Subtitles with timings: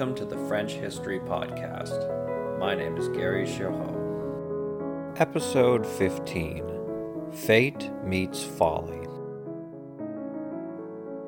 [0.00, 2.58] Welcome to the French History Podcast.
[2.58, 5.20] My name is Gary Girod.
[5.20, 9.06] Episode 15 Fate Meets Folly.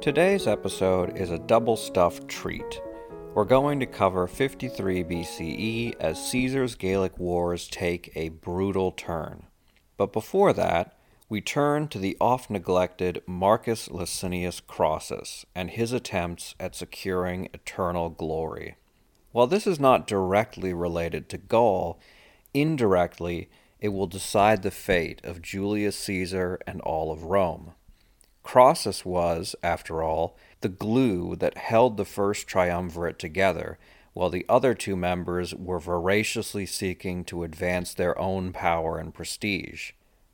[0.01, 2.81] Today's episode is a double stuffed treat.
[3.35, 9.49] We're going to cover 53 BCE as Caesar's Gallic Wars take a brutal turn.
[9.99, 10.97] But before that,
[11.33, 18.11] we turn to the oft neglected Marcus Licinius Crassus and his attempts at securing eternal
[18.11, 18.75] glory.
[19.31, 21.99] While this is not directly related to Gaul,
[22.53, 23.49] indirectly
[23.81, 27.73] it will decide the fate of Julius Caesar and all of Rome.
[28.43, 33.79] Crassus was, after all, the glue that held the first triumvirate together,
[34.13, 39.93] while the other two members were voraciously seeking to advance their own power and prestige.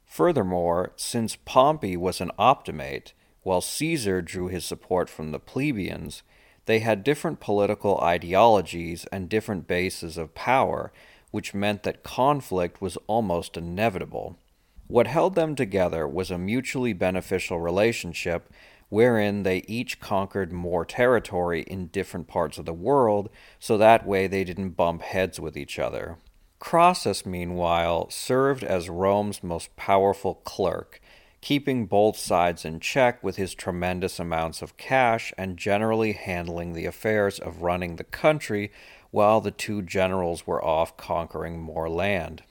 [0.08, 6.22] Furthermore, since Pompey was an optimate, while Caesar drew his support from the plebeians,
[6.66, 10.92] they had different political ideologies and different bases of power,
[11.30, 14.38] which meant that conflict was almost inevitable.
[14.86, 18.50] What held them together was a mutually beneficial relationship
[18.88, 24.26] wherein they each conquered more territory in different parts of the world, so that way
[24.26, 26.16] they didn't bump heads with each other.
[26.58, 31.00] Crassus, meanwhile, served as Rome's most powerful clerk,
[31.40, 36.86] keeping both sides in check with his tremendous amounts of cash and generally handling the
[36.86, 38.72] affairs of running the country
[39.10, 42.42] while the two generals were off conquering more land.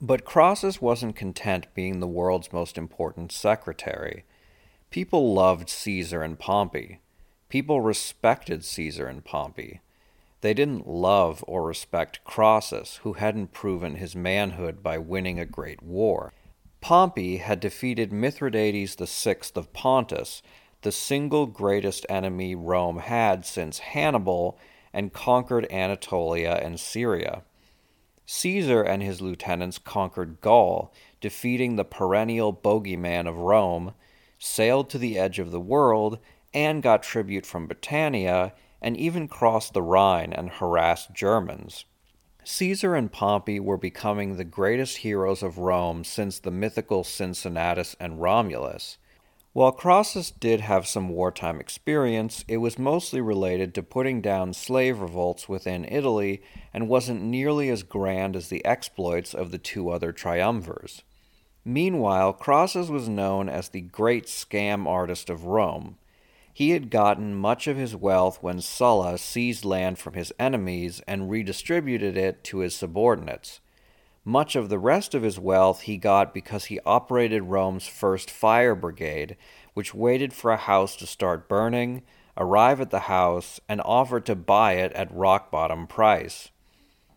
[0.00, 4.24] But Crassus wasn't content being the world's most important secretary.
[4.90, 7.00] People loved Caesar and Pompey.
[7.48, 9.80] People respected Caesar and Pompey.
[10.40, 15.82] They didn't love or respect Crassus, who hadn't proven his manhood by winning a great
[15.82, 16.32] war.
[16.80, 20.42] Pompey had defeated Mithridates VI of Pontus,
[20.82, 24.56] the single greatest enemy Rome had since Hannibal,
[24.92, 27.42] and conquered Anatolia and Syria.
[28.26, 33.94] Caesar and his lieutenants conquered Gaul, defeating the perennial bogeyman of Rome,
[34.38, 36.18] sailed to the edge of the world,
[36.54, 41.84] and got tribute from Britannia and even crossed the Rhine and harassed Germans.
[42.44, 48.22] Caesar and Pompey were becoming the greatest heroes of Rome since the mythical Cincinnatus and
[48.22, 48.96] Romulus.
[49.52, 55.00] While Crassus did have some wartime experience, it was mostly related to putting down slave
[55.00, 60.12] revolts within Italy and wasn't nearly as grand as the exploits of the two other
[60.12, 61.02] triumvirs.
[61.64, 65.98] Meanwhile, Crassus was known as the great scam artist of Rome.
[66.58, 71.30] He had gotten much of his wealth when Sulla seized land from his enemies and
[71.30, 73.60] redistributed it to his subordinates.
[74.24, 78.74] Much of the rest of his wealth he got because he operated Rome's first fire
[78.74, 79.36] brigade,
[79.74, 82.02] which waited for a house to start burning,
[82.36, 86.50] arrive at the house, and offer to buy it at rock bottom price.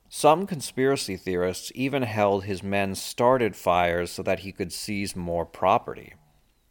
[0.07, 5.47] Some conspiracy theorists even held his men started fires so that he could seize more
[5.47, 6.13] property.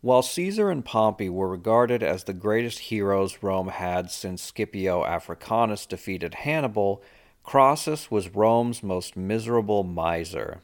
[0.03, 5.84] While Caesar and Pompey were regarded as the greatest heroes Rome had since Scipio Africanus
[5.84, 7.03] defeated Hannibal,
[7.43, 10.62] Crassus was Rome's most miserable miser.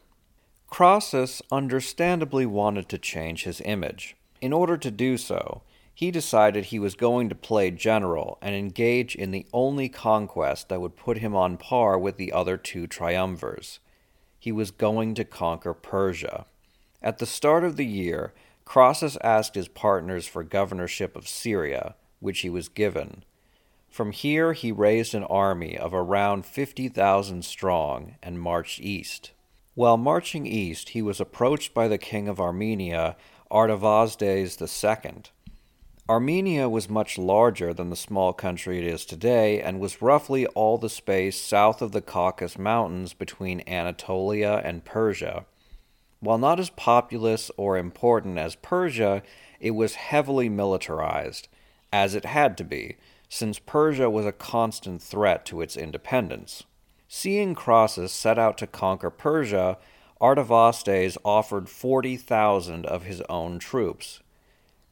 [0.69, 4.17] Crassus understandably wanted to change his image.
[4.41, 5.61] In order to do so,
[5.95, 10.81] he decided he was going to play general and engage in the only conquest that
[10.81, 13.81] would put him on par with the other two triumvirs.
[14.39, 16.47] He was going to conquer Persia.
[17.03, 18.33] At the start of the year,
[18.67, 23.25] Crassus asked his partners for governorship of Syria, which he was given.
[23.89, 29.31] From here he raised an army of around 50,000 strong and marched east.
[29.75, 33.17] While marching east, he was approached by the king of Armenia,
[33.51, 35.23] Artavasdes II.
[36.09, 40.77] Armenia was much larger than the small country it is today and was roughly all
[40.77, 45.47] the space south of the Caucasus Mountains between Anatolia and Persia.
[46.21, 49.23] While not as populous or important as Persia,
[49.61, 51.49] it was heavily militarized,
[51.93, 52.97] as it had to be,
[53.29, 56.65] since Persia was a constant threat to its independence.
[57.09, 59.79] seeing Crassus set out to conquer Persia,
[60.21, 64.21] Artavasdes offered 40,000 of his own troops.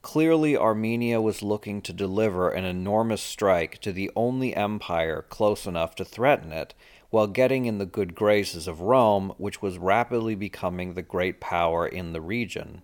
[0.03, 5.95] Clearly, Armenia was looking to deliver an enormous strike to the only empire close enough
[5.97, 6.75] to threaten it,
[7.15, 11.87] while getting in the good graces of Rome, which was rapidly becoming the great power
[11.87, 12.83] in the region.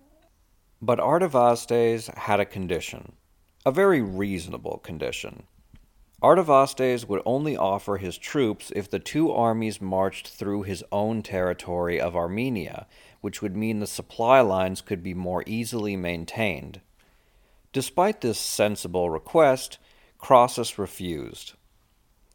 [0.81, 3.11] But Artavasdes had a condition,
[3.65, 5.43] a very reasonable condition.
[6.23, 11.99] Artavasdes would only offer his troops if the two armies marched through his own territory
[11.99, 12.87] of Armenia,
[13.19, 16.79] which would mean the supply lines could be more easily maintained.
[17.73, 19.77] Despite this sensible request,
[20.17, 21.55] Crassus refused.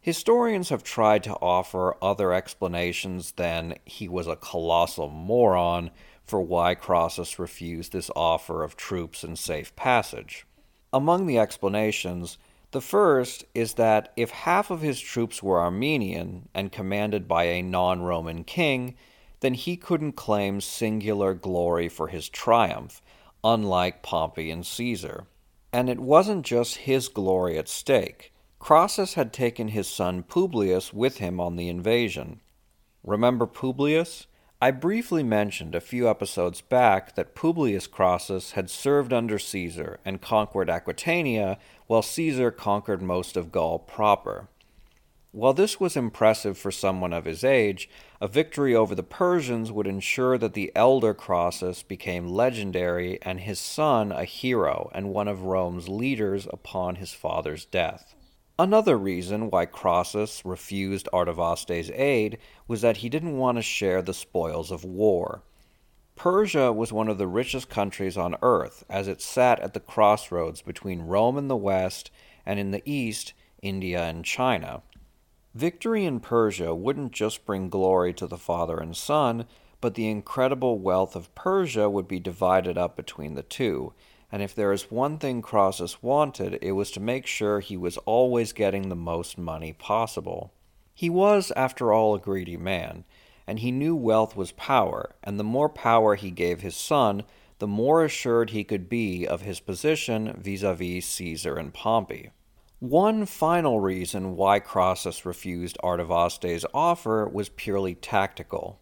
[0.07, 5.91] Historians have tried to offer other explanations than he was a colossal moron
[6.25, 10.47] for why Crassus refused this offer of troops and safe passage.
[10.93, 12.39] Among the explanations,
[12.71, 17.61] the first is that if half of his troops were Armenian and commanded by a
[17.61, 18.95] non Roman king,
[19.41, 23.03] then he couldn't claim singular glory for his triumph,
[23.43, 25.27] unlike Pompey and Caesar.
[25.73, 28.33] And it wasn't just his glory at stake.
[28.67, 32.41] Crassus had taken his son Publius with him on the invasion.
[33.05, 34.27] Remember Publius?
[34.61, 40.21] I briefly mentioned a few episodes back that Publius Crassus had served under Caesar and
[40.21, 44.49] conquered Aquitania, while Caesar conquered most of Gaul proper.
[45.31, 47.89] While this was impressive for someone of his age,
[48.21, 53.61] a victory over the Persians would ensure that the elder Crassus became legendary and his
[53.61, 58.16] son a hero and one of Rome's leaders upon his father's death.
[58.59, 64.15] Another reason why Crassus refused Artavasdes' aid was that he didn't want to share the
[64.15, 65.43] spoils of war.
[66.15, 70.63] Persia was one of the richest countries on earth, as it sat at the crossroads
[70.63, 72.11] between Rome in the west
[72.47, 74.83] and in the east, India and China.
[75.55, 79.45] Victory in Persia wouldn't just bring glory to the father and son,
[79.83, 83.93] but the incredible wealth of Persia would be divided up between the two.
[84.31, 87.97] And if there is one thing Crassus wanted, it was to make sure he was
[87.99, 90.53] always getting the most money possible.
[90.95, 93.05] He was, after all, a greedy man,
[93.47, 97.23] and he knew wealth was power, and the more power he gave his son,
[97.59, 102.31] the more assured he could be of his position vis a vis Caesar and Pompey.
[102.81, 108.81] One final reason why Crassus refused Artavasdes' offer was purely tactical.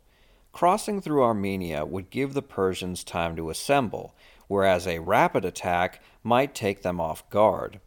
[0.52, 4.14] Crossing through Armenia would give the Persians time to assemble,
[4.48, 7.80] whereas a rapid attack might take them off guard.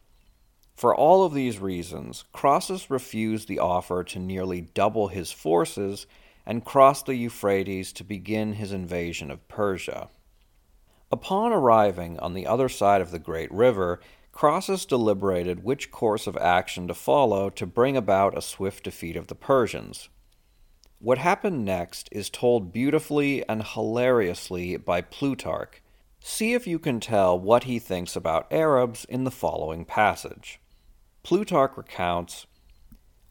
[0.74, 6.06] For all of these reasons, Crassus refused the offer to nearly double his forces
[6.46, 10.08] and cross the Euphrates to begin his invasion of Persia.
[11.10, 14.00] Upon arriving on the other side of the great river,
[14.30, 19.26] Crassus deliberated which course of action to follow to bring about a swift defeat of
[19.26, 20.08] the Persians.
[21.00, 25.82] What happened next is told beautifully and hilariously by Plutarch.
[26.20, 30.60] See if you can tell what he thinks about Arabs in the following passage.
[31.22, 32.46] Plutarch recounts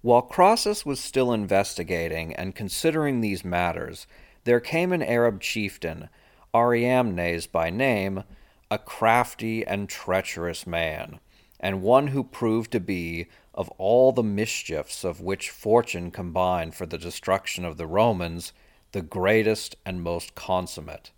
[0.01, 4.07] While Crassus was still investigating and considering these matters,
[4.45, 6.10] there came an Arab chieftain,
[6.54, 8.24] Ariamnes by name,
[8.72, 11.19] a crafty and treacherous man,
[11.60, 16.86] and one who proved to be, of all the mischiefs of which fortune combined for
[16.86, 18.53] the destruction of the Romans,
[18.91, 21.12] the greatest and most consummate.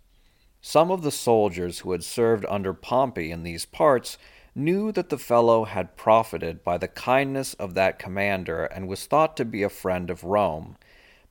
[0.62, 4.18] Some of the soldiers who had served under Pompey in these parts
[4.54, 9.36] knew that the fellow had profited by the kindness of that commander and was thought
[9.38, 10.76] to be a friend of Rome.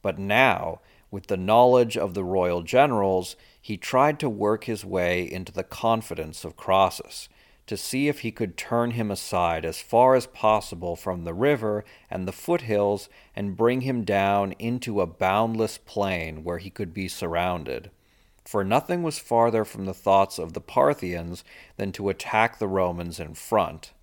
[0.01, 0.81] But now,
[1.11, 5.63] with the knowledge of the royal generals, he tried to work his way into the
[5.63, 7.29] confidence of Crassus,
[7.67, 11.85] to see if he could turn him aside as far as possible from the river
[12.09, 17.07] and the foothills and bring him down into a boundless plain where he could be
[17.07, 17.91] surrounded.
[18.45, 21.43] For nothing was farther from the thoughts of the Parthians
[21.77, 23.93] than to attack the Romans in front.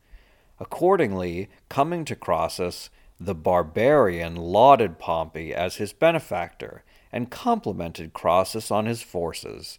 [0.59, 8.87] Accordingly, coming to Crassus, the barbarian lauded Pompey as his benefactor and complimented Crassus on
[8.87, 9.79] his forces.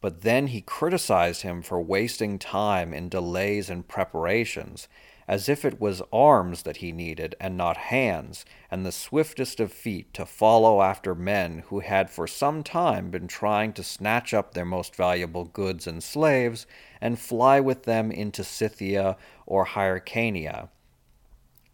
[0.00, 4.86] But then he criticized him for wasting time in delays and preparations,
[5.26, 9.72] as if it was arms that he needed and not hands, and the swiftest of
[9.72, 14.52] feet to follow after men who had for some time been trying to snatch up
[14.52, 16.66] their most valuable goods and slaves
[17.00, 19.16] and fly with them into Scythia
[19.46, 20.68] or Hyrcania.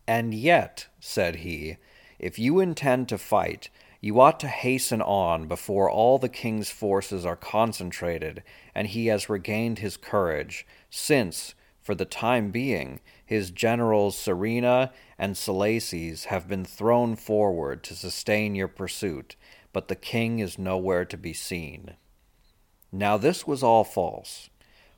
[0.06, 1.76] And yet, said he,
[2.18, 7.26] if you intend to fight, you ought to hasten on before all the king's forces
[7.26, 8.42] are concentrated
[8.74, 15.36] and he has regained his courage, since, for the time being, his generals Surena and
[15.36, 19.36] Silaces have been thrown forward to sustain your pursuit,
[19.72, 21.94] but the king is nowhere to be seen.
[22.90, 24.50] Now this was all false,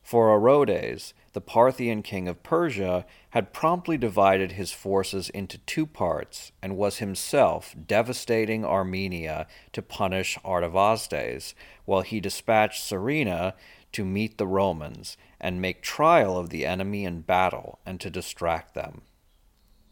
[0.03, 6.53] for Orodes, the Parthian king of Persia, had promptly divided his forces into two parts
[6.63, 11.53] and was himself devastating Armenia to punish Artavasdes,
[11.85, 13.53] while he dispatched Surena
[13.93, 18.75] to meet the Romans and make trial of the enemy in battle and to distract
[18.75, 19.03] them.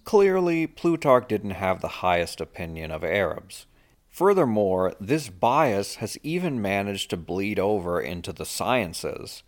[0.04, 3.66] Clearly, Plutarch didn't have the highest opinion of Arabs.
[4.08, 9.42] Furthermore, this bias has even managed to bleed over into the sciences.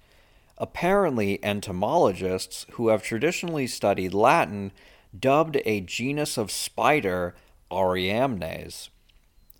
[0.58, 4.72] Apparently, entomologists who have traditionally studied Latin
[5.18, 7.34] dubbed a genus of spider
[7.70, 8.90] Ariamnes.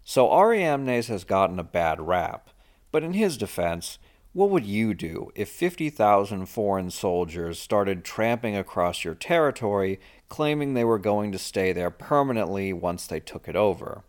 [0.05, 2.51] So Ariamnes has gotten a bad rap,
[2.91, 3.99] but in his defense,
[4.33, 10.85] what would you do if 50,000 foreign soldiers started tramping across your territory, claiming they
[10.85, 14.05] were going to stay there permanently once they took it over?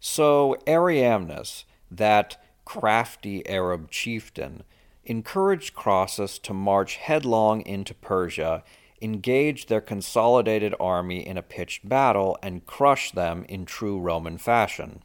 [0.00, 4.62] So, Ariamnes, that crafty Arab chieftain,
[5.04, 8.64] encouraged Crassus to march headlong into Persia,
[9.02, 15.02] engage their consolidated army in a pitched battle, and crush them in true Roman fashion.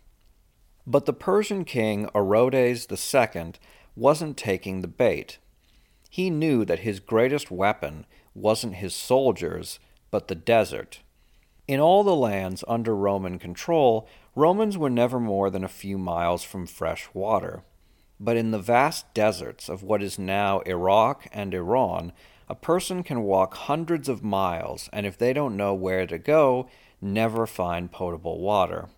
[0.85, 3.53] But the Persian king Orodes II
[3.97, 5.39] wasn't taking the bait.
[6.09, 9.79] He knew that his greatest weapon wasn't his soldiers,
[10.11, 11.01] but the desert.
[11.67, 16.43] In all the lands under Roman control, Romans were never more than a few miles
[16.43, 17.63] from fresh water.
[18.19, 22.13] But in the vast deserts of what is now Iraq and Iran,
[22.47, 26.69] a person can walk hundreds of miles and if they don't know where to go,
[27.01, 28.89] never find potable water.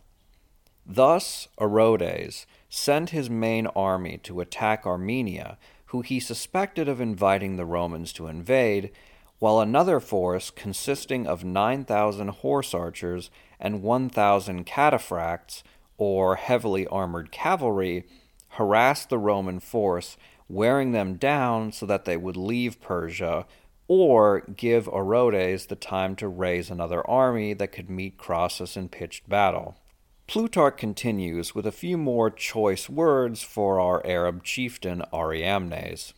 [0.92, 7.66] Thus, Orodes, sent his main army to attack Armenia, who he suspected of inviting the
[7.66, 8.90] Romans to invade,
[9.38, 13.30] while another force consisting of 9,000 horse archers
[13.60, 15.62] and 1,000 cataphracts,
[16.00, 18.08] or heavily armored cavalry,
[18.54, 20.18] harassed the Roman force,
[20.48, 23.46] wearing them down so that they would leave Persia,
[23.88, 29.30] or give Orodes the time to raise another army that could meet Crassus in pitched
[29.30, 29.78] battle.
[30.30, 36.14] Plutarch continues with a few more choice words for our Arab chieftain Ariamnes.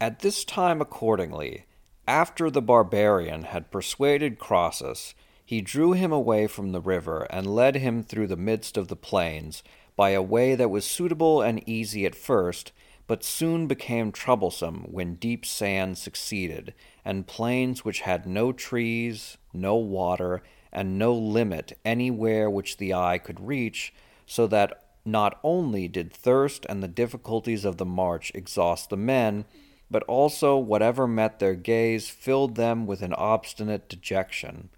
[0.00, 1.66] At this time, accordingly,
[2.08, 5.14] after the barbarian had persuaded Crassus,
[5.46, 8.96] he drew him away from the river and led him through the midst of the
[8.96, 9.62] plains
[9.94, 12.72] by a way that was suitable and easy at first,
[13.06, 19.76] but soon became troublesome when deep sand succeeded, and plains which had no trees, no
[19.76, 23.92] water, and no limit anywhere which the eye could reach,
[24.26, 29.44] so that not only did thirst and the difficulties of the march exhaust the men,
[29.90, 34.68] but also whatever met their gaze filled them with an obstinate dejection.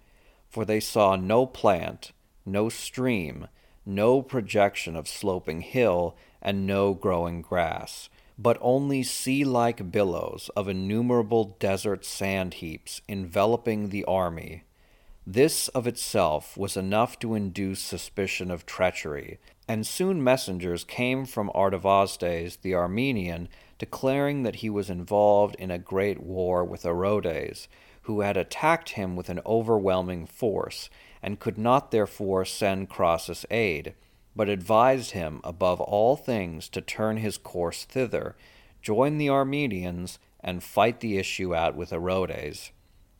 [0.49, 2.11] For they saw no plant,
[2.45, 3.47] no stream,
[3.85, 10.67] no projection of sloping hill, and no growing grass, but only sea like billows of
[10.67, 14.63] innumerable desert sand heaps enveloping the army
[15.25, 19.39] this of itself was enough to induce suspicion of treachery,
[19.69, 25.77] and soon messengers came from Artavasdes the Armenian declaring that he was involved in a
[25.77, 27.67] great war with Orodes,
[28.01, 30.89] who had attacked him with an overwhelming force,
[31.21, 33.93] and could not therefore send Crassus aid,
[34.35, 38.35] but advised him above all things to turn his course thither,
[38.81, 42.71] join the Armenians, and fight the issue out with Orodes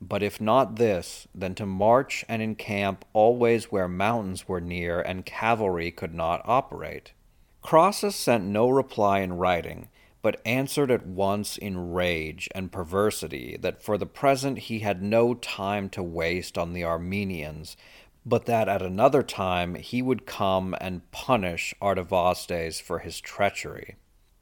[0.09, 5.25] but if not this, then to march and encamp always where mountains were near and
[5.25, 7.13] cavalry could not operate.
[7.61, 9.87] Crassus sent no reply in writing,
[10.21, 15.33] but answered at once in rage and perversity that for the present he had no
[15.33, 17.77] time to waste on the Armenians,
[18.25, 23.95] but that at another time he would come and punish Artavasdes for his treachery.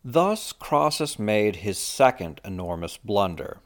[0.03, 3.59] Thus Crassus made his second enormous blunder.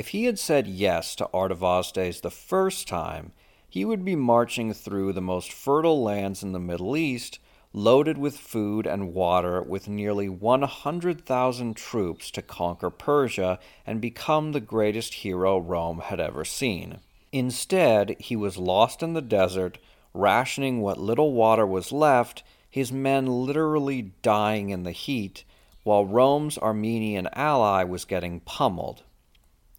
[0.00, 3.32] If he had said yes to Artavasdes the first time,
[3.68, 7.38] he would be marching through the most fertile lands in the Middle East,
[7.74, 14.60] loaded with food and water, with nearly 100,000 troops to conquer Persia and become the
[14.60, 17.00] greatest hero Rome had ever seen.
[17.30, 19.76] Instead, he was lost in the desert,
[20.14, 25.44] rationing what little water was left, his men literally dying in the heat,
[25.82, 29.02] while Rome's Armenian ally was getting pummeled.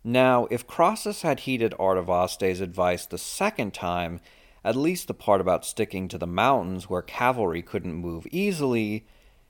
[0.03, 4.19] Now, if Crassus had heeded Artavasdes' advice the second time,
[4.63, 9.05] at least the part about sticking to the mountains where cavalry couldn't move easily,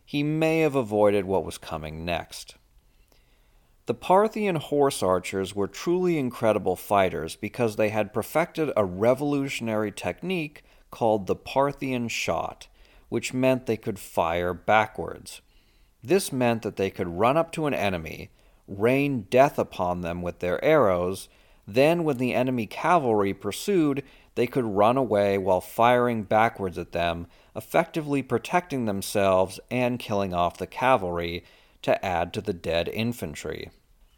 [0.05, 2.55] he may have avoided what was coming next.
[3.85, 10.63] The Parthian horse archers were truly incredible fighters because they had perfected a revolutionary technique
[10.91, 12.67] called the Parthian shot,
[13.09, 15.41] which meant they could fire backwards.
[16.03, 18.29] This meant that they could run up to an enemy,
[18.77, 21.29] rain death upon them with their arrows,
[21.67, 24.03] then, when the enemy cavalry pursued,
[24.35, 30.57] they could run away while firing backwards at them, effectively protecting themselves and killing off
[30.57, 31.43] the cavalry
[31.81, 33.69] to add to the dead infantry.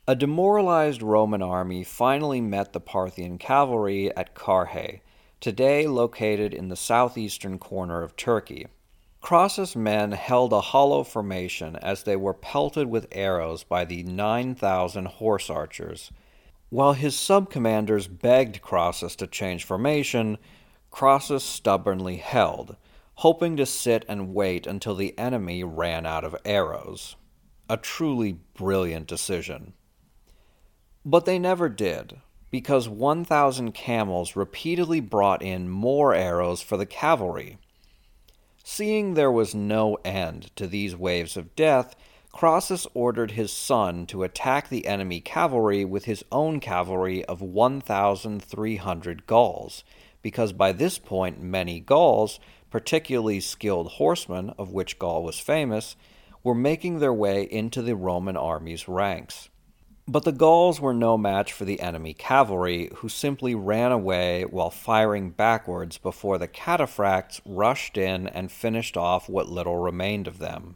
[0.07, 5.01] A demoralized Roman army finally met the Parthian cavalry at Carrhae,
[5.39, 8.67] today located in the southeastern corner of Turkey.
[9.23, 15.05] Crassus' men held a hollow formation as they were pelted with arrows by the 9,000
[15.05, 16.11] horse archers.
[16.69, 20.39] While his subcommanders begged Crassus to change formation,
[20.91, 22.75] Crassus stubbornly held,
[23.15, 27.15] hoping to sit and wait until the enemy ran out of arrows.
[27.69, 29.71] A truly brilliant decision.
[31.05, 32.19] But they never did,
[32.51, 37.57] because 1,000 camels repeatedly brought in more arrows for the cavalry.
[38.65, 41.97] Seeing there was no end to these waves of death,
[42.31, 49.27] Crassus ordered his son to attack the enemy cavalry with his own cavalry of 1,300
[49.27, 49.83] Gauls,
[50.21, 52.39] because by this point many Gauls,
[52.71, 55.97] particularly skilled horsemen, of which Gaul was famous,
[56.41, 59.49] were making their way into the Roman army's ranks.
[60.05, 64.69] But the Gauls were no match for the enemy cavalry, who simply ran away while
[64.69, 70.75] firing backwards before the cataphracts rushed in and finished off what little remained of them.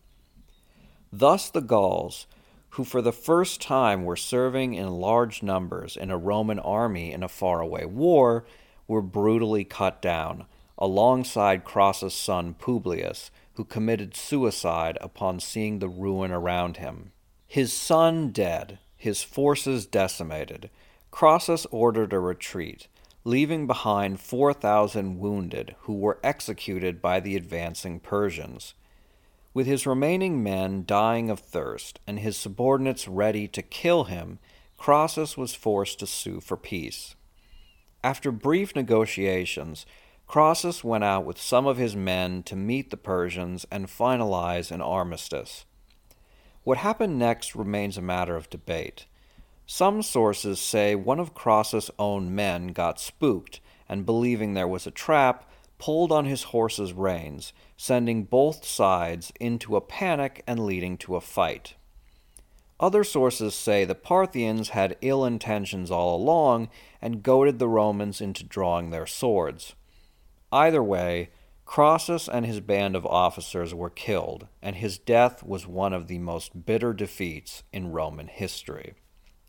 [1.12, 2.26] Thus the Gauls,
[2.72, 7.22] who for the first time were serving in large numbers in a Roman army in
[7.22, 8.46] a faraway war,
[8.88, 10.46] were brutally cut down,
[10.78, 17.12] alongside Crassus' son Publius, who committed suicide upon seeing the ruin around him.
[17.46, 20.70] His son dead, his forces decimated,
[21.12, 22.90] Crassus ordered a retreat,
[23.24, 28.74] leaving behind 4,000 wounded who were executed by the advancing Persians.
[29.54, 34.39] With his remaining men dying of thirst and his subordinates ready to kill him,
[34.78, 37.15] Crassus was forced to sue for peace.
[38.04, 39.86] After brief negotiations,
[40.28, 44.82] Crassus went out with some of his men to meet the Persians and finalize an
[44.82, 45.63] armistice.
[46.67, 49.06] What happened next remains a matter of debate.
[49.65, 54.91] Some sources say one of Crassus' own men got spooked and, believing there was a
[54.91, 61.15] trap, pulled on his horse's reins, sending both sides into a panic and leading to
[61.15, 61.75] a fight.
[62.82, 66.67] Other sources say the Parthians had ill intentions all along
[67.01, 69.73] and goaded the Romans into drawing their swords.
[70.51, 71.30] Either way,
[71.67, 76.17] Crassus and his band of officers were killed, and his death was one of the
[76.17, 78.93] most bitter defeats in Roman history.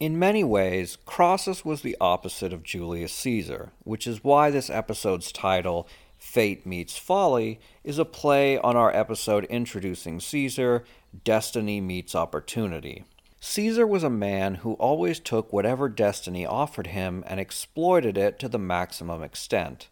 [0.00, 5.30] In many ways, Crassus was the opposite of Julius Caesar, which is why this episode's
[5.30, 10.84] title, Fate Meets Folly, is a play on our episode introducing Caesar,
[11.24, 13.04] Destiny Meets Opportunity.
[13.40, 18.48] Caesar was a man who always took whatever destiny offered him and exploited it to
[18.48, 19.88] the maximum extent.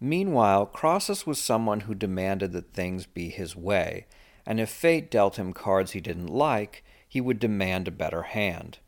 [0.00, 4.06] Meanwhile, Crassus was someone who demanded that things be his way,
[4.46, 8.78] and if fate dealt him cards he didn't like, he would demand a better hand.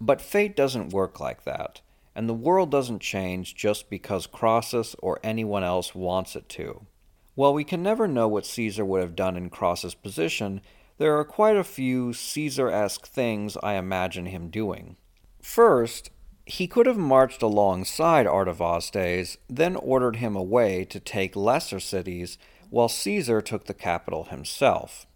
[0.00, 1.80] But fate doesn't work like that,
[2.14, 6.86] and the world doesn't change just because Crassus or anyone else wants it to.
[7.34, 10.60] While we can never know what Caesar would have done in Crassus' position,
[10.98, 14.96] there are quite a few Caesar esque things I imagine him doing.
[15.40, 16.10] First,
[16.50, 22.38] he could have marched alongside Artavasdes, then ordered him away to take lesser cities,
[22.70, 25.06] while Caesar took the capital himself.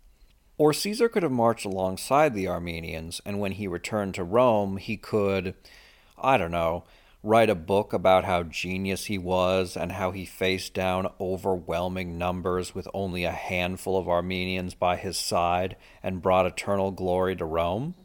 [0.58, 4.96] Or Caesar could have marched alongside the Armenians, and when he returned to Rome, he
[4.96, 5.54] could,
[6.16, 6.84] I don't know,
[7.24, 12.76] write a book about how genius he was and how he faced down overwhelming numbers
[12.76, 17.96] with only a handful of Armenians by his side and brought eternal glory to Rome?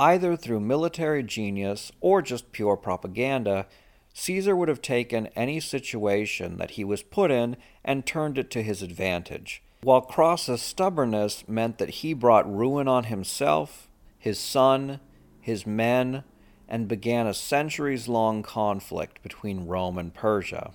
[0.00, 3.66] Either through military genius or just pure propaganda,
[4.14, 8.62] Caesar would have taken any situation that he was put in and turned it to
[8.62, 15.00] his advantage, while Crassus' stubbornness meant that he brought ruin on himself, his son,
[15.40, 16.24] his men,
[16.68, 20.72] and began a centuries long conflict between Rome and Persia.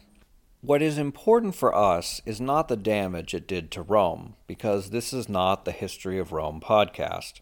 [0.61, 5.11] What is important for us is not the damage it did to Rome, because this
[5.11, 7.41] is not the History of Rome podcast.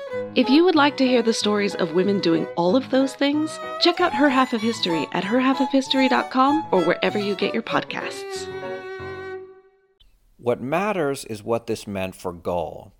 [0.35, 3.57] If you would like to hear the stories of women doing all of those things,
[3.79, 8.45] check out Her Half of History at herhalfofhistory.com or wherever you get your podcasts.
[10.35, 12.91] What matters is what this meant for Gaul.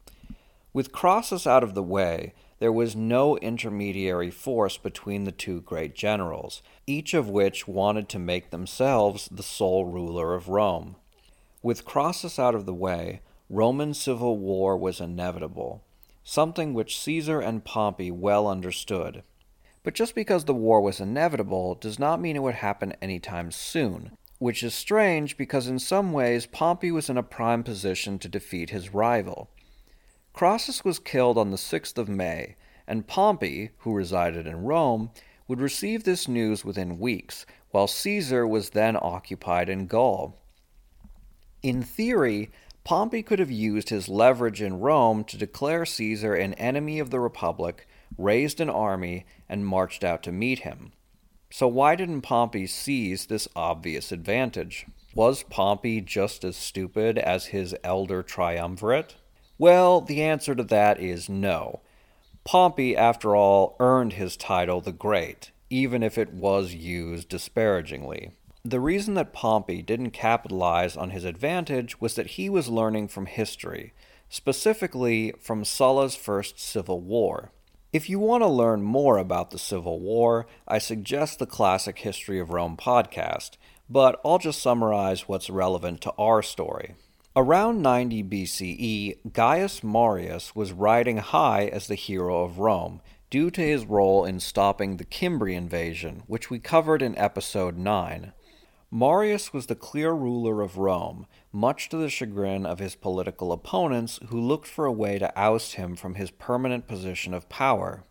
[0.71, 5.93] With Crassus out of the way, there was no intermediary force between the two great
[5.93, 10.95] generals, each of which wanted to make themselves the sole ruler of Rome.
[11.61, 13.19] With Crassus out of the way,
[13.49, 15.83] Roman civil war was inevitable,
[16.23, 19.23] something which Caesar and Pompey well understood.
[19.83, 24.17] But just because the war was inevitable does not mean it would happen anytime soon,
[24.37, 28.69] which is strange because in some ways Pompey was in a prime position to defeat
[28.69, 29.49] his rival.
[30.33, 32.55] Crassus was killed on the 6th of May,
[32.87, 35.11] and Pompey, who resided in Rome,
[35.47, 40.37] would receive this news within weeks, while Caesar was then occupied in Gaul.
[41.61, 42.51] In theory,
[42.91, 47.21] Pompey could have used his leverage in Rome to declare Caesar an enemy of the
[47.21, 50.91] Republic, raised an army, and marched out to meet him.
[51.49, 54.87] So why didn't Pompey seize this obvious advantage?
[55.15, 59.15] Was Pompey just as stupid as his elder triumvirate?
[59.57, 61.79] Well, the answer to that is no.
[62.43, 68.31] Pompey, after all, earned his title the Great, even if it was used disparagingly.
[68.63, 73.25] The reason that Pompey didn't capitalize on his advantage was that he was learning from
[73.25, 73.91] history,
[74.29, 77.51] specifically from Sulla's first civil war.
[77.91, 82.39] If you want to learn more about the Civil War, I suggest the Classic History
[82.39, 83.57] of Rome podcast,
[83.89, 86.93] but I'll just summarize what's relevant to our story.
[87.35, 93.61] Around 90 BCE, Gaius Marius was riding high as the hero of Rome due to
[93.61, 98.33] his role in stopping the Cimbri invasion, which we covered in episode 9.
[98.93, 104.19] Marius was the clear ruler of Rome, much to the chagrin of his political opponents
[104.27, 108.03] who looked for a way to oust him from his permanent position of power.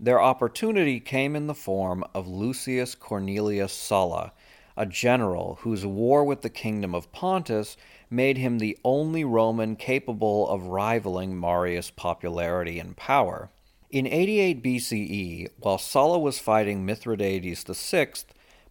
[0.00, 4.32] Their opportunity came in the form of Lucius Cornelius Sulla,
[4.76, 7.76] a general whose war with the kingdom of Pontus
[8.10, 13.50] made him the only Roman capable of rivaling Marius' popularity and power.
[13.90, 18.08] In 88 BCE, while Sulla was fighting Mithridates VI,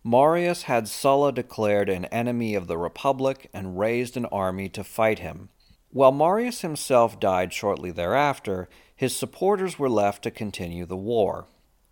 [0.07, 5.19] Marius had Sulla declared an enemy of the Republic and raised an army to fight
[5.19, 5.49] him.
[5.89, 11.47] While Marius himself died shortly thereafter, his supporters were left to continue the war.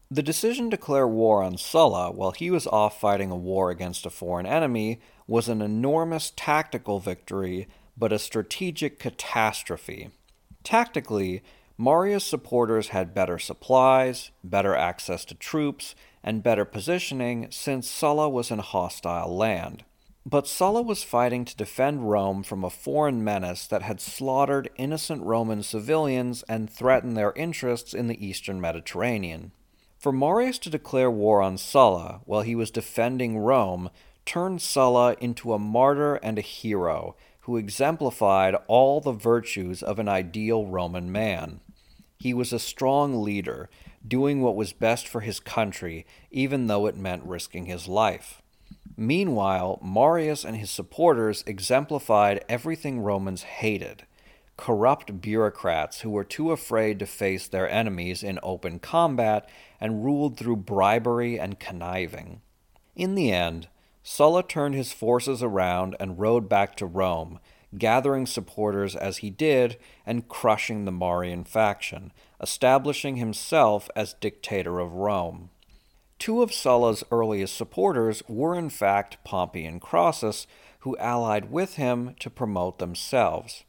[0.10, 4.06] The decision to declare war on Sulla while he was off fighting a war against
[4.06, 10.12] a foreign enemy was an enormous tactical victory, but a strategic catastrophe.
[10.64, 11.44] Tactically,
[11.78, 15.96] Marius' supporters had better supplies, better access to troops,
[16.26, 19.86] and better positioning since Sulla was in hostile land.
[20.26, 25.22] But Sulla was fighting to defend Rome from a foreign menace that had slaughtered innocent
[25.22, 29.52] Roman civilians and threatened their interests in the eastern Mediterranean.
[30.00, 33.92] For Marius to declare war on Sulla while he was defending Rome
[34.26, 40.10] turned Sulla into a martyr and a hero who exemplified all the virtues of an
[40.10, 41.60] ideal Roman man.
[42.18, 43.70] He was a strong leader
[44.08, 48.42] doing what was best for his country, even though it meant risking his life.
[48.98, 54.04] Meanwhile, Marius and his supporters exemplified everything Romans hated
[54.58, 59.50] corrupt bureaucrats who were too afraid to face their enemies in open combat
[59.82, 62.42] and ruled through bribery and conniving.
[62.96, 63.68] In the end,
[64.04, 67.40] Sulla turned his forces around and rode back to Rome,
[67.78, 74.94] gathering supporters as he did and crushing the Marian faction, establishing himself as dictator of
[74.94, 75.50] Rome.
[76.18, 80.48] Two of Sulla's earliest supporters were in fact Pompey and Crassus,
[80.80, 83.64] who allied with him to promote themselves.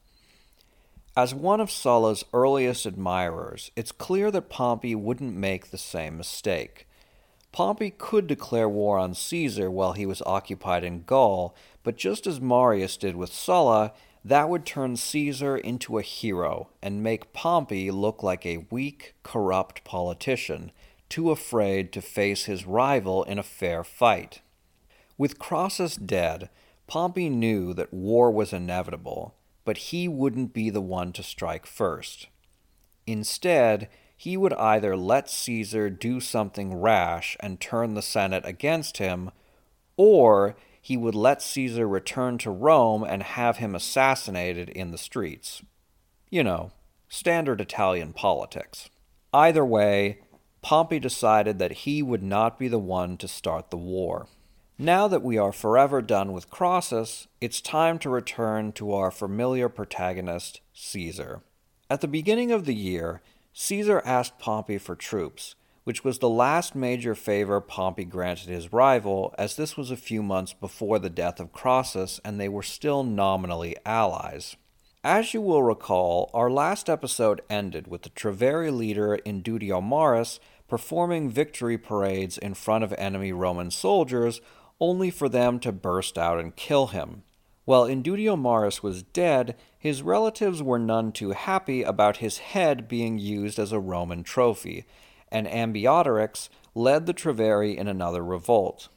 [1.17, 6.87] As one of Sulla's earliest admirers, it's clear that Pompey wouldn't make the same mistake.
[7.53, 12.39] Pompey could declare war on Caesar while he was occupied in Gaul, but just as
[12.39, 13.95] Marius did with Sulla,
[14.27, 19.85] that would turn Caesar into a hero and make Pompey look like a weak, corrupt
[19.85, 20.73] politician,
[21.09, 24.41] too afraid to face his rival in a fair fight.
[25.17, 26.51] With Crassus dead,
[26.89, 32.27] Pompey knew that war was inevitable, but he wouldn't be the one to strike first.
[33.07, 39.31] Instead, he would either let Caesar do something rash and turn the Senate against him,
[39.97, 45.61] or he would let Caesar return to Rome and have him assassinated in the streets.
[46.31, 46.71] You know,
[47.09, 48.89] standard Italian politics.
[49.33, 50.21] Either way,
[50.63, 54.29] Pompey decided that he would not be the one to start the war.
[54.79, 59.69] Now that we are forever done with Crassus, it's time to return to our familiar
[59.69, 61.43] protagonist, Caesar.
[61.91, 63.23] At the beginning of the year,
[63.53, 69.33] Caesar asked Pompey for troops, which was the last major favor Pompey granted his rival,
[69.39, 73.05] as this was a few months before the death of Crassus and they were still
[73.05, 74.57] nominally allies.
[75.05, 81.79] As you will recall, our last episode ended with the Treveri leader Indutiomarus performing victory
[81.79, 84.41] parades in front of enemy Roman soldiers,
[84.81, 87.23] only for them to burst out and kill him.
[87.65, 93.61] While Indutiomarus was dead, his relatives were none too happy about his head being used
[93.61, 94.85] as a Roman trophy,
[95.31, 98.89] and Ambiorix led the Treveri in another revolt.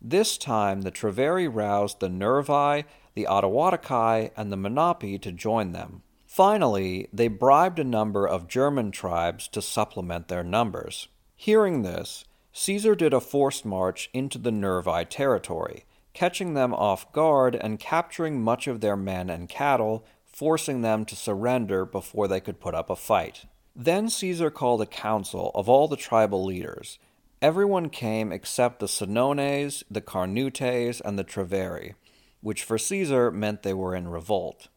[0.00, 6.02] This time, the Treveri roused the Nervi, the Atuatuci, and the Menapii to join them.
[6.26, 11.08] Finally, they bribed a number of German tribes to supplement their numbers.
[11.36, 17.54] Hearing this, Caesar did a forced march into the Nervi territory, catching them off guard
[17.54, 22.60] and capturing much of their men and cattle, forcing them to surrender before they could
[22.60, 23.44] put up a fight.
[23.74, 26.98] Then Caesar called a council of all the tribal leaders.
[27.40, 31.94] Everyone came except the Senones, the Carnutes, and the Treveri
[32.40, 34.68] which for Caesar meant they were in revolt.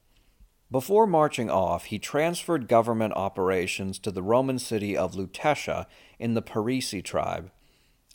[0.71, 5.85] Before marching off, he transferred government operations to the Roman city of Lutetia
[6.19, 7.51] in the Parisii tribe.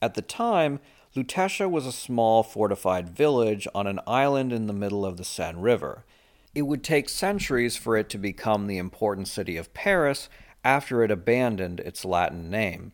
[0.02, 0.80] At the time,
[1.14, 5.60] Lutetia was a small fortified village on an island in the middle of the Seine
[5.60, 6.04] River.
[6.54, 10.28] It would take centuries for it to become the important city of Paris
[10.68, 12.92] after it abandoned its Latin name.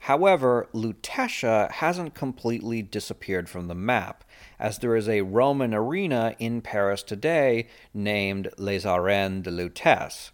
[0.00, 4.24] However, Lutetia hasn't completely disappeared from the map,
[4.58, 10.32] as there is a Roman arena in Paris today named Les Arènes de Lutèce.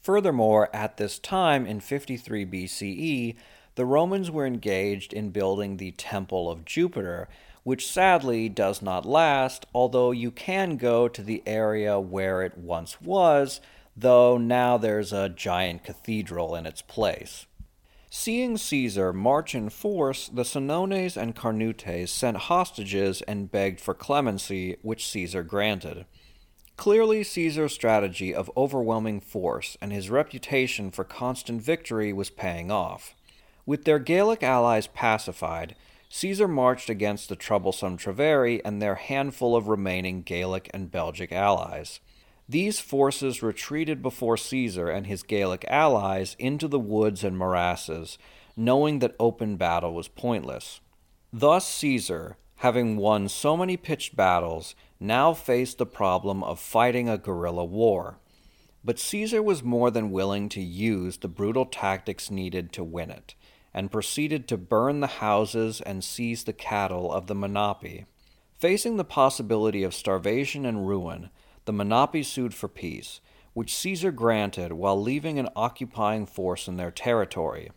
[0.00, 3.36] Furthermore, at this time in 53 BCE,
[3.74, 7.28] the Romans were engaged in building the Temple of Jupiter,
[7.64, 12.98] which sadly does not last, although you can go to the area where it once
[13.02, 13.60] was,
[13.96, 17.46] though now there's a giant cathedral in its place.
[18.12, 24.76] Seeing Caesar march in force, the Senones and Carnutes sent hostages and begged for clemency,
[24.82, 26.06] which Caesar granted.
[26.76, 33.14] Clearly, Caesar's strategy of overwhelming force and his reputation for constant victory was paying off.
[33.64, 35.76] With their Gallic allies pacified,
[36.08, 42.00] Caesar marched against the troublesome Treveri and their handful of remaining Gallic and Belgic allies.
[42.50, 48.18] These forces retreated before Caesar and his Gallic allies into the woods and morasses,
[48.56, 50.80] knowing that open battle was pointless.
[51.32, 57.18] Thus, Caesar, having won so many pitched battles, now faced the problem of fighting a
[57.18, 58.18] guerrilla war.
[58.82, 63.36] But Caesar was more than willing to use the brutal tactics needed to win it,
[63.72, 68.06] and proceeded to burn the houses and seize the cattle of the Menapii.
[68.58, 71.30] Facing the possibility of starvation and ruin,
[71.64, 73.20] the Menapii sued for peace,
[73.52, 77.70] which Caesar granted while leaving an occupying force in their territory.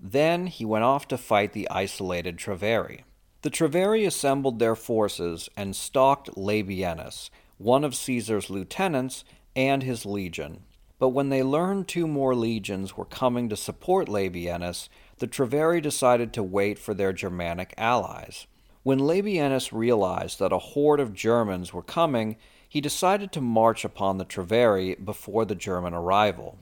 [0.00, 3.02] Then he went off to fight the isolated Treveri.
[3.42, 10.64] The Treveri assembled their forces and stalked Labienus, one of Caesar's lieutenants, and his legion.
[10.98, 16.32] But when they learned two more legions were coming to support Labienus, the Treveri decided
[16.32, 18.46] to wait for their Germanic allies.
[18.82, 22.36] When Labienus realized that a horde of Germans were coming,
[22.68, 26.58] he decided to march upon the Treveri before the German arrival.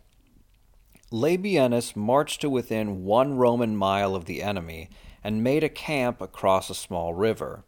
[1.13, 4.89] Labienus marched to within one Roman mile of the enemy
[5.23, 7.65] and made a camp across a small river.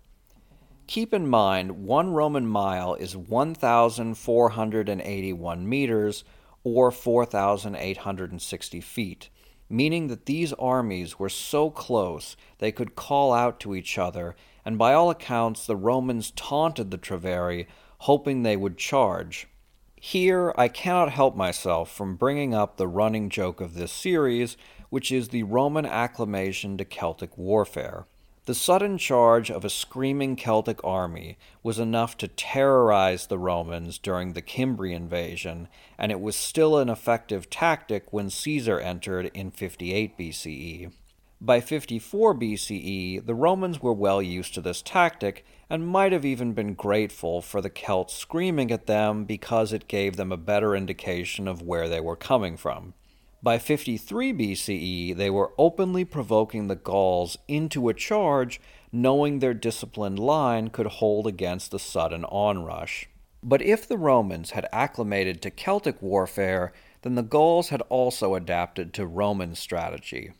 [0.86, 6.24] Keep in mind, one Roman mile is 1,481 meters
[6.64, 9.28] or 4,860 feet,
[9.68, 14.78] meaning that these armies were so close they could call out to each other, and
[14.78, 17.66] by all accounts the Romans taunted the Treveri
[17.98, 19.48] hoping they would charge.
[19.96, 24.56] Here, I cannot help myself from bringing up the running joke of this series,
[24.90, 28.06] which is the Roman acclamation to Celtic warfare.
[28.48, 34.32] The sudden charge of a screaming Celtic army was enough to terrorize the Romans during
[34.32, 40.16] the Cimbri invasion, and it was still an effective tactic when Caesar entered in 58
[40.16, 40.92] BCE.
[41.40, 46.52] By 54 BCE, the Romans were well used to this tactic and might have even
[46.52, 51.46] been grateful for the Celts screaming at them because it gave them a better indication
[51.46, 52.94] of where they were coming from.
[53.40, 60.18] By 53 BCE, they were openly provoking the Gauls into a charge, knowing their disciplined
[60.18, 63.08] line could hold against the sudden onrush.
[63.44, 66.72] But if the Romans had acclimated to Celtic warfare,
[67.02, 70.32] then the Gauls had also adapted to Roman strategy.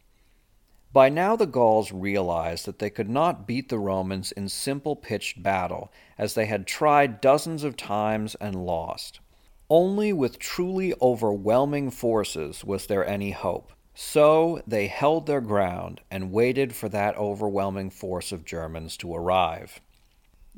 [0.93, 5.43] By now, the Gauls realized that they could not beat the Romans in simple pitched
[5.43, 9.21] battle, as they had tried dozens of times and lost.
[9.69, 13.73] Only with truly overwhelming forces was there any hope.
[13.95, 19.81] So they held their ground and waited for that overwhelming force of Germans to arrive.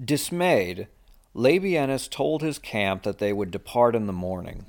[0.03, 0.87] Dismayed,
[1.35, 4.67] Labienus told his camp that they would depart in the morning.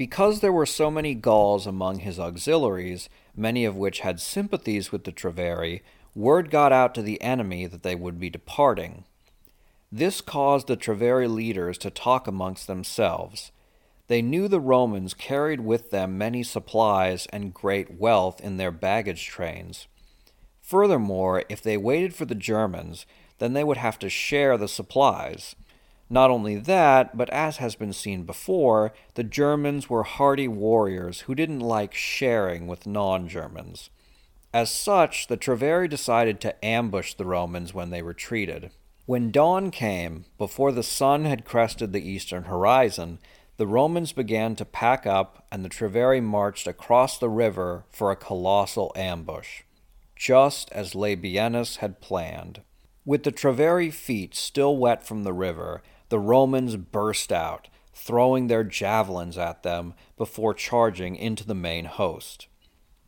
[0.00, 5.04] Because there were so many Gauls among his auxiliaries, many of which had sympathies with
[5.04, 5.82] the Treveri,
[6.14, 9.04] word got out to the enemy that they would be departing.
[9.92, 13.52] This caused the Treveri leaders to talk amongst themselves.
[14.08, 19.26] They knew the Romans carried with them many supplies and great wealth in their baggage
[19.26, 19.86] trains.
[20.62, 23.04] Furthermore, if they waited for the Germans,
[23.38, 25.54] then they would have to share the supplies.
[26.12, 31.36] Not only that, but as has been seen before, the Germans were hardy warriors who
[31.36, 33.90] didn't like sharing with non Germans.
[34.52, 38.72] As such, the Treveri decided to ambush the Romans when they retreated.
[39.06, 43.20] When dawn came, before the sun had crested the eastern horizon,
[43.56, 48.16] the Romans began to pack up, and the Treveri marched across the river for a
[48.16, 49.62] colossal ambush,
[50.16, 52.62] just as Labienus had planned.
[53.04, 58.64] With the Treveri feet still wet from the river, the Romans burst out, throwing their
[58.64, 62.46] javelins at them before charging into the main host.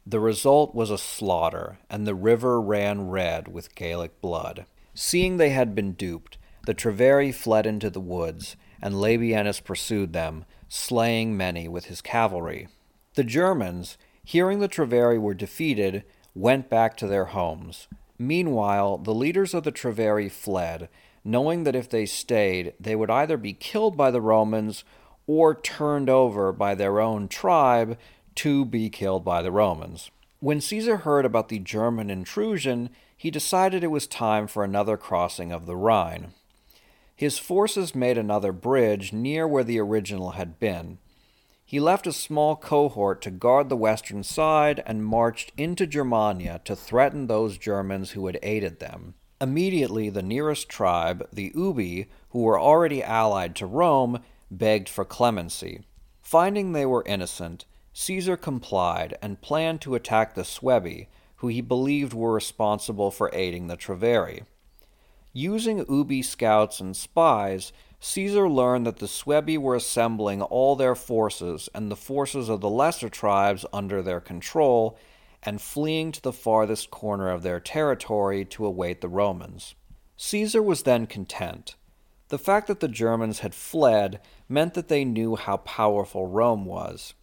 [0.07, 4.67] The result was a slaughter, and the river ran red with Gallic blood.
[4.95, 10.45] Seeing they had been duped, the Treveri fled into the woods, and Labienus pursued them,
[10.69, 12.69] slaying many with his cavalry.
[13.15, 17.89] The Germans, hearing the Treveri were defeated, went back to their homes.
[18.19, 20.89] Meanwhile, the leaders of the Treveri fled,
[21.25, 24.85] knowing that if they stayed, they would either be killed by the Romans
[25.27, 27.97] or turned over by their own tribe
[28.35, 30.11] to be killed by the Romans.
[30.41, 35.53] When Caesar heard about the German intrusion, he decided it was time for another crossing
[35.53, 36.33] of the Rhine.
[37.15, 40.99] His forces made another bridge near where the original had been.
[41.65, 46.75] He left a small cohort to guard the western side and marched into Germania to
[46.75, 49.15] threaten those Germans who had aided them.
[49.43, 54.21] Immediately, the nearest tribe, the Ubi, who were already allied to Rome,
[54.53, 55.81] begged for clemency.
[56.21, 62.15] Finding they were innocent, Caesar complied and planned to attack the Suebi, who he believed
[62.15, 64.45] were responsible for aiding the Treveri.
[65.33, 71.69] Using Ubi scouts and spies, Caesar learned that the Suebi were assembling all their forces
[71.75, 74.97] and the forces of the lesser tribes under their control
[75.43, 79.75] and fleeing to the farthest corner of their territory to await the Romans.
[80.17, 81.75] Caesar was then content.
[82.29, 87.15] The fact that the Germans had fled meant that they knew how powerful Rome was.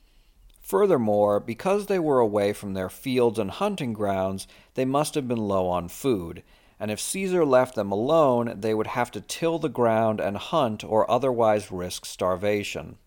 [0.62, 5.38] Furthermore, because they were away from their fields and hunting grounds, they must have been
[5.38, 6.44] low on food,
[6.80, 10.84] and if Caesar left them alone, they would have to till the ground and hunt
[10.84, 12.98] or otherwise risk starvation.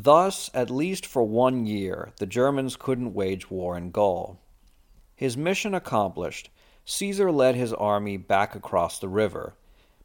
[0.00, 4.38] Thus, at least for one year, the Germans couldn't wage war in Gaul.
[5.16, 6.50] His mission accomplished,
[6.84, 9.56] Caesar led his army back across the river,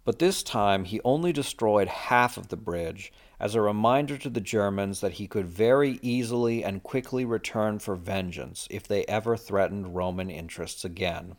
[0.03, 4.41] but this time he only destroyed half of the bridge as a reminder to the
[4.41, 9.95] Germans that he could very easily and quickly return for vengeance if they ever threatened
[9.95, 11.35] Roman interests again.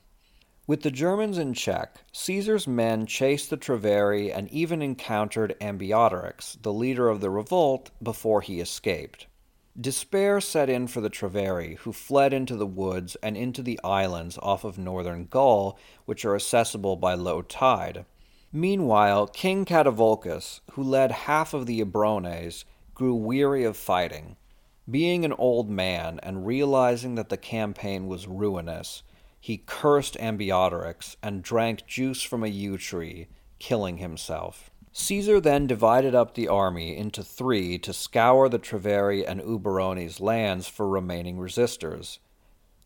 [0.66, 6.72] With the Germans in check, Caesar's men chased the Treveri and even encountered Ambiorix, the
[6.72, 9.26] leader of the revolt, before he escaped.
[9.78, 14.38] Despair set in for the Treveri, who fled into the woods and into the islands
[14.40, 18.06] off of northern Gaul, which are accessible by low tide.
[18.50, 24.36] Meanwhile, King Catuvolcus, who led half of the Eburones, grew weary of fighting.
[24.90, 29.02] Being an old man and realizing that the campaign was ruinous,
[29.44, 33.26] he cursed Ambiorix and drank juice from a yew tree,
[33.58, 34.70] killing himself.
[34.90, 40.66] Caesar then divided up the army into three to scour the Treveri and Eburones lands
[40.66, 42.20] for remaining resistors.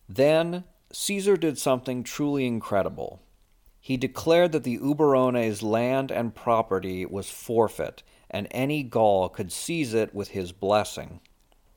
[0.09, 3.23] Then Caesar did something truly incredible.
[3.81, 9.95] He declared that the Eburones' land and property was forfeit, and any Gaul could seize
[9.95, 11.21] it with his blessing.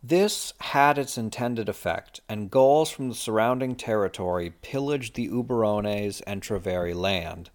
[0.03, 6.41] This had its intended effect, and Gauls from the surrounding territory pillaged the Eburones and
[6.41, 7.51] Treveri land.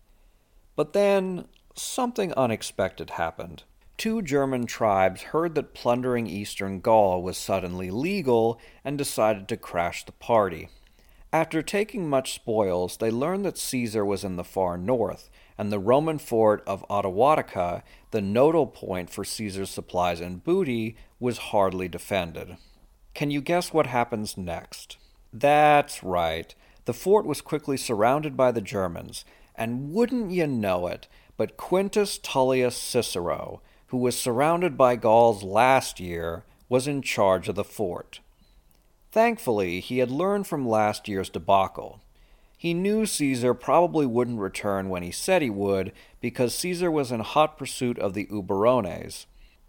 [0.76, 3.64] But then something unexpected happened.
[3.96, 10.04] Two German tribes heard that plundering eastern Gaul was suddenly legal and decided to crash
[10.04, 10.68] the party.
[11.32, 15.78] After taking much spoils, they learned that Caesar was in the far north, and the
[15.78, 22.56] Roman fort of Atuatuca, the nodal point for Caesar's supplies and booty, was hardly defended.
[23.14, 24.98] Can you guess what happens next?
[25.32, 26.54] That's right.
[26.84, 32.18] The fort was quickly surrounded by the Germans, and wouldn't you know it, but Quintus
[32.18, 38.20] Tullius Cicero, who was surrounded by Gauls last year, was in charge of the fort.
[39.12, 42.00] Thankfully, he had learned from last year's debacle.
[42.66, 47.20] He knew Caesar probably wouldn't return when he said he would, because Caesar was in
[47.20, 49.26] hot pursuit of the Eburones.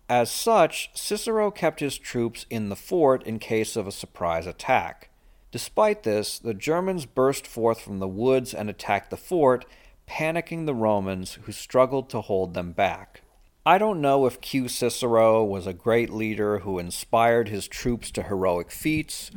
[0.10, 5.12] As such, Cicero kept his troops in the fort in case of a surprise attack.
[5.52, 9.66] Despite this, the Germans burst forth from the woods and attacked the fort,
[10.10, 13.22] panicking the Romans, who struggled to hold them back.
[13.64, 18.24] I don't know if Q Cicero was a great leader who inspired his troops to
[18.24, 19.30] heroic feats,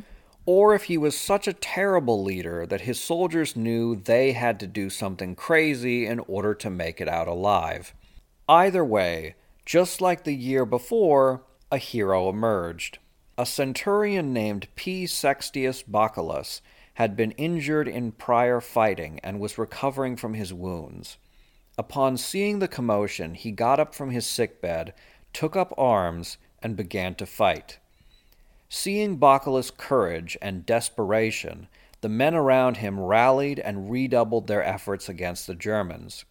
[0.45, 4.67] or if he was such a terrible leader that his soldiers knew they had to
[4.67, 7.93] do something crazy in order to make it out alive.
[8.49, 9.35] Either way,
[9.65, 12.97] just like the year before, a hero emerged.
[13.37, 15.05] A centurion named P.
[15.05, 16.61] Sextius Baculus
[16.95, 21.17] had been injured in prior fighting and was recovering from his wounds.
[21.77, 24.93] Upon seeing the commotion, he got up from his sick bed,
[25.33, 27.79] took up arms, and began to fight.
[28.73, 31.67] Seeing Baculus' courage and desperation,
[31.99, 36.23] the men around him rallied and redoubled their efforts against the Germans.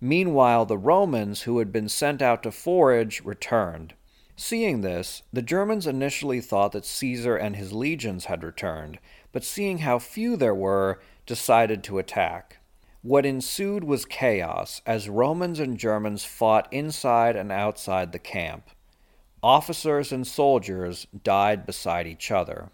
[0.00, 3.94] Meanwhile, the Romans, who had been sent out to forage, returned.
[4.34, 8.98] Seeing this, the Germans initially thought that Caesar and his legions had returned,
[9.30, 12.58] but seeing how few there were, decided to attack.
[13.02, 18.68] What ensued was chaos as Romans and Germans fought inside and outside the camp.
[19.44, 22.70] Officers and soldiers died beside each other.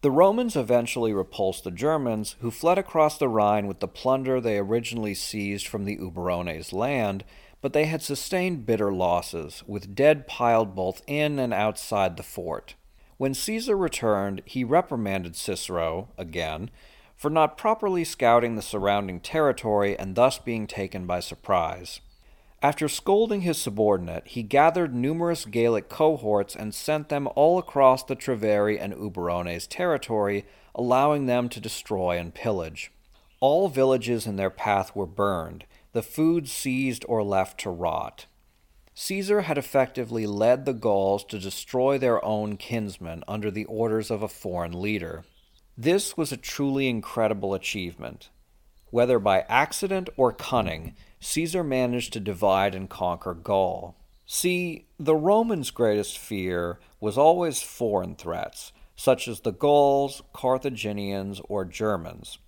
[0.00, 4.58] The Romans eventually repulsed the Germans, who fled across the Rhine with the plunder they
[4.58, 7.22] originally seized from the Eburones' land,
[7.60, 12.74] but they had sustained bitter losses, with dead piled both in and outside the fort.
[13.16, 16.68] When Caesar returned, he reprimanded Cicero, again,
[17.14, 22.00] for not properly scouting the surrounding territory and thus being taken by surprise.
[22.60, 28.16] After scolding his subordinate, he gathered numerous Gallic cohorts and sent them all across the
[28.16, 30.44] Treveri and Eburones territory,
[30.74, 32.90] allowing them to destroy and pillage.
[33.38, 38.26] All villages in their path were burned, the food seized or left to rot.
[38.94, 44.24] Caesar had effectively led the Gauls to destroy their own kinsmen under the orders of
[44.24, 45.24] a foreign leader.
[45.76, 48.30] This was a truly incredible achievement.
[48.90, 53.96] Whether by accident or cunning, Caesar managed to divide and conquer Gaul.
[54.26, 61.64] See, the Romans' greatest fear was always foreign threats, such as the Gauls, Carthaginians, or
[61.64, 62.38] Germans.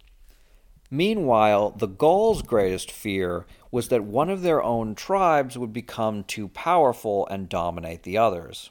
[0.91, 6.49] Meanwhile, the Gauls' greatest fear was that one of their own tribes would become too
[6.49, 8.71] powerful and dominate the others.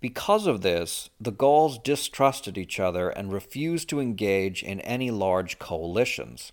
[0.00, 5.58] Because of this, the Gauls distrusted each other and refused to engage in any large
[5.58, 6.52] coalitions.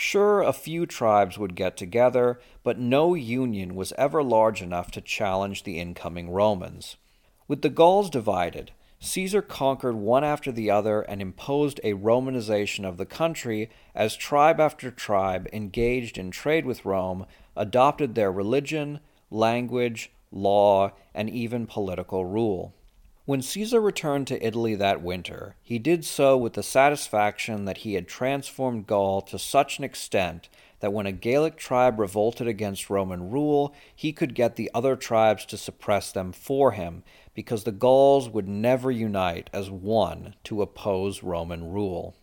[0.00, 5.00] Sure, a few tribes would get together, but no union was ever large enough to
[5.00, 6.96] challenge the incoming Romans.
[7.48, 8.70] With the Gauls divided,
[9.00, 14.60] Caesar conquered one after the other and imposed a Romanization of the country as tribe
[14.60, 17.26] after tribe engaged in trade with Rome
[17.56, 19.00] adopted their religion,
[19.32, 22.72] language, law, and even political rule.
[23.28, 27.92] When Caesar returned to Italy that winter, he did so with the satisfaction that he
[27.92, 30.48] had transformed Gaul to such an extent
[30.80, 35.44] that when a Gallic tribe revolted against Roman rule, he could get the other tribes
[35.44, 37.02] to suppress them for him,
[37.34, 42.16] because the Gauls would never unite as one to oppose Roman rule.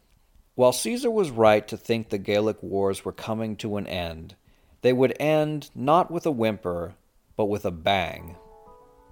[0.56, 4.36] While Caesar was right to think the Gallic wars were coming to an end,
[4.82, 6.95] they would end not with a whimper,
[7.36, 8.38] but with a bang.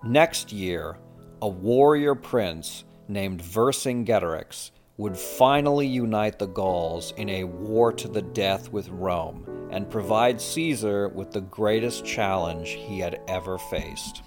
[0.03, 0.97] Next year,
[1.43, 8.21] a warrior prince named Vercingetorix would finally unite the Gauls in a war to the
[8.21, 14.23] death with Rome and provide Caesar with the greatest challenge he had ever faced.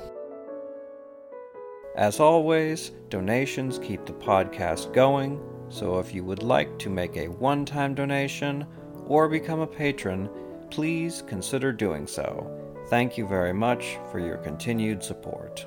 [1.97, 5.41] As always, donations keep the podcast going,
[5.71, 8.67] so if you would like to make a one time donation
[9.07, 10.29] or become a patron,
[10.69, 12.47] please consider doing so.
[12.89, 15.67] Thank you very much for your continued support.